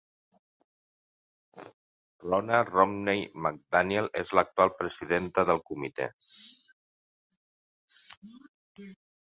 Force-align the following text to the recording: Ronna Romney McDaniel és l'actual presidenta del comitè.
Ronna 2.27 2.61
Romney 2.69 3.21
McDaniel 3.45 4.09
és 4.23 4.33
l'actual 4.39 4.75
presidenta 4.81 5.47
del 5.51 5.63
comitè. 5.71 6.11